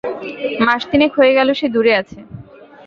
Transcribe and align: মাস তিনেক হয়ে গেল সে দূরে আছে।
মাস 0.65 0.81
তিনেক 0.91 1.11
হয়ে 1.19 1.33
গেল 1.37 1.49
সে 1.53 1.67
দূরে 1.69 1.93
আছে। 1.95 2.19